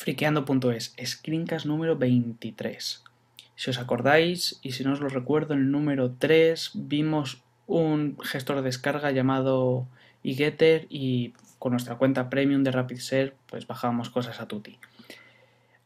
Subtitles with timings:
[0.00, 3.04] friqueando.es, screencast número 23.
[3.54, 8.16] Si os acordáis, y si no os lo recuerdo, en el número 3 vimos un
[8.22, 9.86] gestor de descarga llamado
[10.24, 14.78] eGetter y con nuestra cuenta premium de RapidShare pues bajábamos cosas a tutti.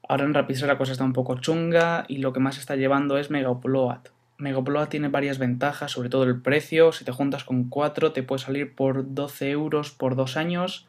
[0.09, 3.19] Ahora en RapidShare la cosa está un poco chunga y lo que más está llevando
[3.19, 3.99] es Megaupload.
[4.39, 6.93] Megaupload tiene varias ventajas, sobre todo el precio.
[6.93, 10.87] Si te juntas con 4 te puede salir por 12 euros por dos años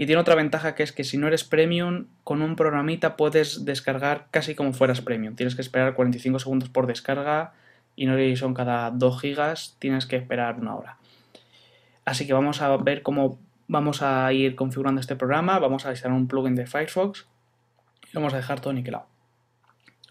[0.00, 3.66] y tiene otra ventaja que es que si no eres premium, con un programita puedes
[3.66, 5.36] descargar casi como fueras premium.
[5.36, 7.52] Tienes que esperar 45 segundos por descarga
[7.96, 10.96] y no son cada 2 gigas, tienes que esperar una hora.
[12.06, 15.58] Así que vamos a ver cómo vamos a ir configurando este programa.
[15.58, 17.26] Vamos a instalar un plugin de Firefox
[18.10, 19.04] y vamos a dejar todo niquelado.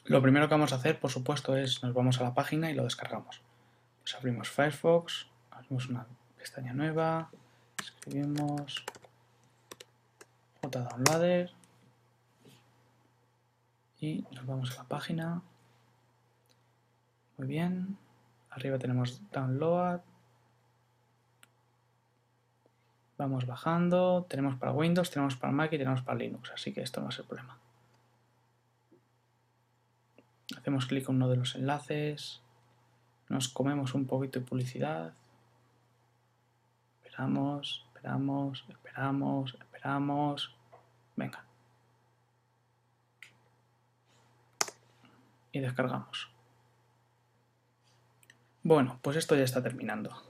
[0.03, 2.75] Lo primero que vamos a hacer, por supuesto, es nos vamos a la página y
[2.75, 3.41] lo descargamos.
[4.03, 6.05] Pues abrimos Firefox, abrimos una
[6.37, 7.31] pestaña nueva,
[7.81, 8.85] escribimos
[10.67, 11.51] downloader
[13.99, 15.41] y nos vamos a la página.
[17.37, 17.97] Muy bien.
[18.49, 20.01] Arriba tenemos download.
[23.17, 24.25] Vamos bajando.
[24.29, 27.19] Tenemos para Windows, tenemos para Mac y tenemos para Linux así que esto no es
[27.19, 27.57] el problema.
[30.57, 32.41] Hacemos clic en uno de los enlaces.
[33.27, 35.13] Nos comemos un poquito de publicidad.
[37.03, 39.68] Esperamos, esperamos, esperamos, esperamos
[41.15, 41.43] Venga.
[45.51, 46.29] Y descargamos.
[48.63, 50.23] Bueno, pues esto ya está terminando.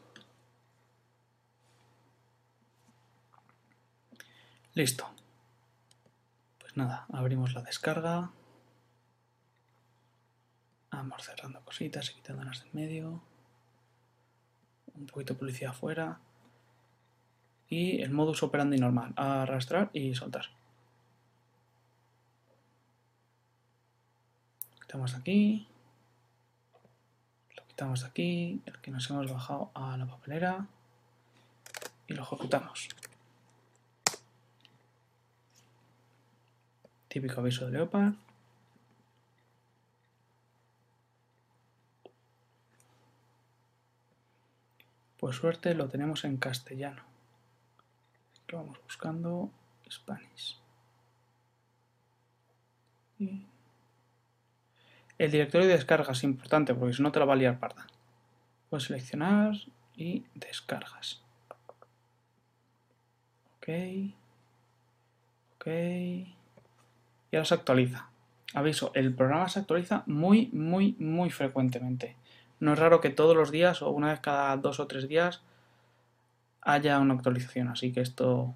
[4.73, 5.09] Listo.
[6.59, 8.31] Pues nada, abrimos la descarga.
[10.92, 13.22] Vamos cerrando cositas y quitándolas del medio.
[14.94, 16.20] Un poquito de publicidad afuera.
[17.70, 19.14] Y el modus operandi normal.
[19.16, 20.45] Arrastrar y soltar.
[24.89, 25.67] quitamos aquí,
[27.56, 30.66] lo quitamos aquí, el que nos hemos bajado a la papelera
[32.08, 32.89] y lo ejecutamos.
[37.08, 38.15] Típico aviso de Leopard.
[45.20, 47.04] Por suerte lo tenemos en castellano.
[48.49, 49.52] Lo vamos buscando
[49.89, 50.58] Spanish.
[55.17, 57.86] El directorio de descargas es importante porque si no te la va a liar parda.
[58.70, 59.54] Puedes seleccionar
[59.95, 61.21] y descargas.
[63.58, 63.67] Ok.
[65.55, 65.67] Ok.
[65.67, 68.09] Y ahora se actualiza.
[68.54, 72.15] Aviso, el programa se actualiza muy, muy, muy frecuentemente.
[72.59, 75.43] No es raro que todos los días o una vez cada dos o tres días
[76.61, 77.67] haya una actualización.
[77.70, 78.55] Así que esto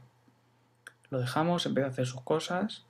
[1.09, 2.85] lo dejamos, empieza a hacer sus cosas.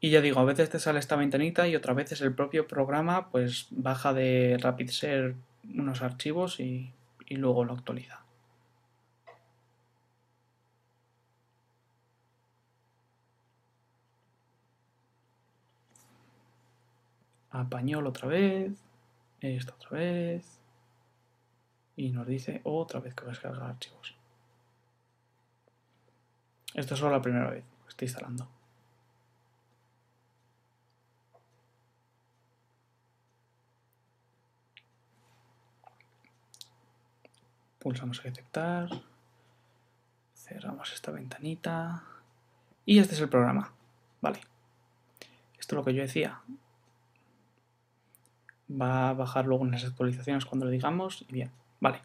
[0.00, 3.30] Y ya digo, a veces te sale esta ventanita y otras veces el propio programa
[3.30, 5.34] pues baja de RapidShare
[5.74, 6.92] unos archivos y,
[7.26, 8.22] y luego lo actualiza.
[17.50, 18.72] Apañol otra vez,
[19.40, 20.58] esta otra vez
[21.98, 24.14] y nos dice otra vez que va a descargar archivos.
[26.72, 28.48] Esto es solo la primera vez que estoy instalando.
[37.78, 38.90] pulsamos detectar,
[40.34, 42.04] cerramos esta ventanita
[42.84, 43.72] y este es el programa.
[44.20, 44.40] Vale,
[45.58, 46.42] esto es lo que yo decía.
[48.70, 52.02] Va a bajar luego en las actualizaciones cuando lo digamos y bien, vale.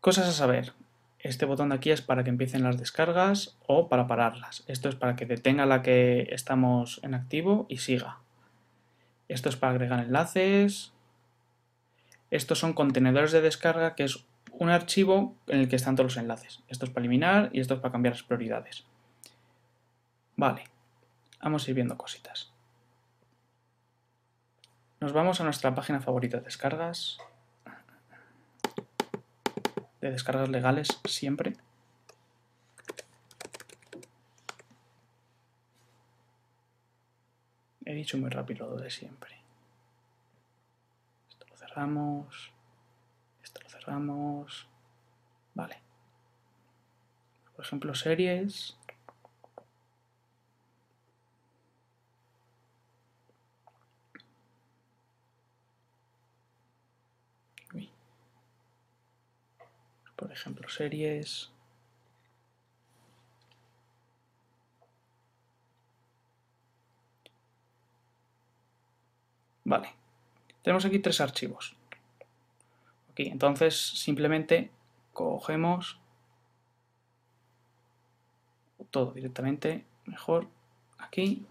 [0.00, 0.72] Cosas a saber.
[1.18, 4.64] Este botón de aquí es para que empiecen las descargas o para pararlas.
[4.66, 8.18] Esto es para que detenga la que estamos en activo y siga.
[9.28, 10.92] Esto es para agregar enlaces,
[12.32, 16.16] estos son contenedores de descarga, que es un archivo en el que están todos los
[16.16, 16.62] enlaces.
[16.66, 18.86] Esto es para eliminar y esto es para cambiar las prioridades.
[20.34, 20.64] Vale,
[21.42, 22.50] vamos a ir viendo cositas.
[24.98, 27.18] Nos vamos a nuestra página favorita de descargas.
[30.02, 31.56] De descargas legales siempre.
[37.86, 39.42] He dicho muy rápido lo de siempre
[41.72, 42.52] cerramos,
[43.42, 44.68] esto lo cerramos,
[45.54, 45.80] vale.
[47.56, 48.76] Por ejemplo, series.
[60.16, 61.50] por ejemplo, series.
[69.64, 69.94] Vale,
[70.62, 71.76] tenemos aquí tres archivos.
[73.10, 74.70] Aquí, entonces simplemente
[75.12, 75.98] cogemos
[78.90, 80.48] todo directamente, mejor,
[80.98, 81.46] aquí,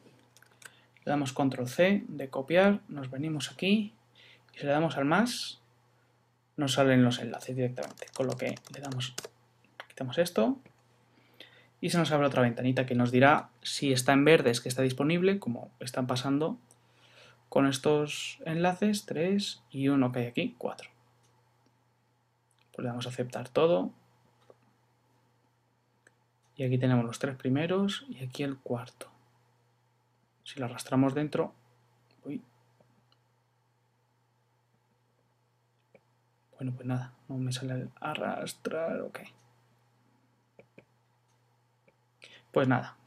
[1.06, 3.94] le damos control C de copiar, nos venimos aquí
[4.54, 5.61] y le damos al más
[6.62, 9.13] nos salen los enlaces directamente, con lo que le damos,
[9.90, 10.58] quitamos esto
[11.81, 14.69] y se nos abre otra ventanita que nos dirá si está en verde es que
[14.69, 16.58] está disponible, como están pasando
[17.50, 20.90] con estos enlaces, 3 y uno que hay aquí, 4.
[22.72, 23.92] Pues le damos a aceptar todo.
[26.56, 29.10] Y aquí tenemos los tres primeros y aquí el cuarto.
[30.44, 31.54] Si lo arrastramos dentro.
[36.62, 39.22] Bueno, pues nada, no me sale el arrastrar, ok.
[42.52, 42.98] Pues nada,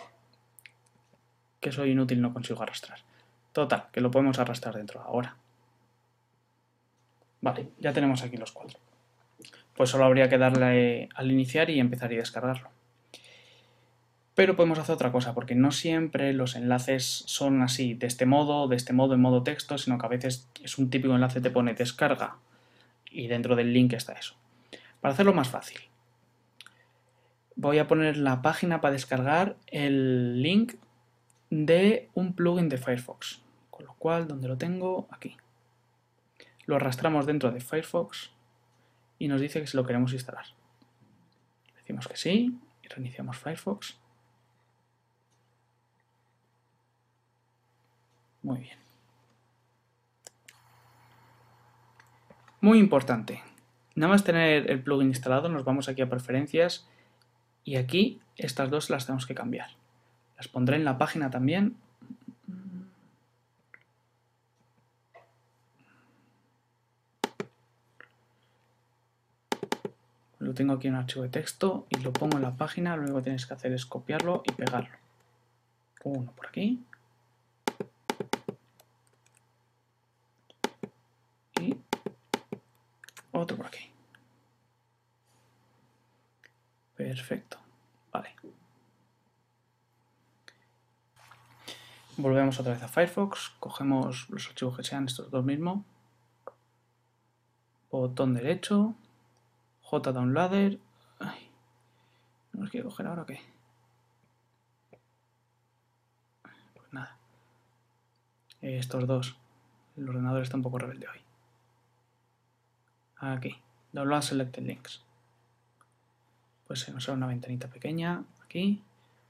[1.61, 2.99] que soy inútil, no consigo arrastrar.
[3.53, 5.37] Total, que lo podemos arrastrar dentro ahora.
[7.43, 8.81] Vale, ya tenemos aquí los cuatro.
[9.77, 12.71] Pues solo habría que darle al iniciar y empezar y descargarlo.
[14.35, 18.67] Pero podemos hacer otra cosa, porque no siempre los enlaces son así, de este modo,
[18.67, 21.53] de este modo, en modo texto, sino que a veces es un típico enlace te
[21.53, 22.39] pone descarga
[23.15, 24.35] y dentro del link está eso.
[25.01, 25.81] Para hacerlo más fácil,
[27.57, 30.75] voy a poner la página para descargar el link
[31.51, 33.41] de un plugin de Firefox.
[33.71, 35.09] Con lo cual, donde lo tengo?
[35.11, 35.37] Aquí.
[36.67, 38.31] Lo arrastramos dentro de Firefox
[39.19, 40.47] y nos dice que si lo queremos instalar.
[41.77, 43.99] Decimos que sí y reiniciamos Firefox.
[48.43, 48.79] Muy bien.
[52.65, 53.43] Muy importante.
[53.95, 56.89] Nada más tener el plugin instalado, nos vamos aquí a preferencias
[57.63, 59.69] y aquí estas dos las tenemos que cambiar.
[60.39, 61.77] Las pondré en la página también.
[70.39, 72.97] Lo tengo aquí en un archivo de texto y lo pongo en la página.
[72.97, 74.97] Lo único que tienes que hacer es copiarlo y pegarlo.
[76.03, 76.83] Uno por aquí.
[81.61, 81.77] Y
[83.45, 83.91] otro por aquí.
[86.97, 87.59] Perfecto.
[88.13, 88.35] Vale.
[92.17, 95.85] Volvemos otra vez a Firefox, cogemos los archivos que sean estos dos mismos,
[97.91, 98.95] botón derecho,
[99.83, 100.79] JDownloader,
[101.19, 101.51] Ay,
[102.53, 103.41] ¿no los quiero coger ahora qué?
[106.75, 107.19] Pues nada,
[108.61, 109.37] estos dos,
[109.97, 111.24] el ordenador está un poco rebelde hoy.
[113.17, 113.57] Aquí,
[113.93, 115.05] Download Selected Links
[116.67, 118.83] pues se nos abre una ventanita pequeña aquí,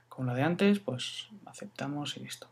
[0.09, 2.49] como la de antes, pues aceptamos y listo.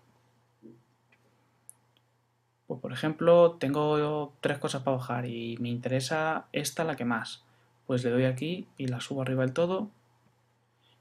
[2.67, 7.44] Pues por ejemplo, tengo tres cosas para bajar y me interesa esta la que más.
[7.87, 9.90] Pues le doy aquí y la subo arriba del todo.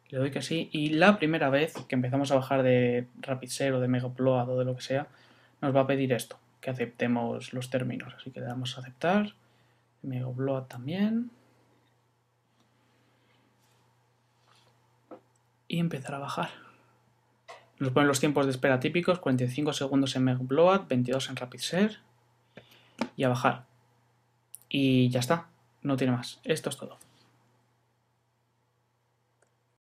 [0.10, 0.70] Le doy que sí.
[0.72, 4.66] Y la primera vez que empezamos a bajar de RapidShare o de Megaupload o de
[4.66, 5.08] lo que sea,
[5.62, 8.14] nos va a pedir esto, que aceptemos los términos.
[8.18, 9.34] Así que le damos a aceptar.
[10.04, 11.32] Megaupload también.
[15.72, 16.50] y empezar a bajar.
[17.80, 21.98] Nos ponen los tiempos de espera típicos, 45 segundos en Megbloat, 22 en RapidShare
[23.16, 23.64] y a bajar.
[24.68, 25.48] Y ya está,
[25.82, 26.42] no tiene más.
[26.44, 26.98] Esto es todo.